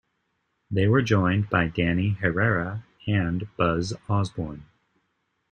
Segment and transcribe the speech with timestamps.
[0.71, 4.65] They were joined by Danny Herrera and Buzz Osborne.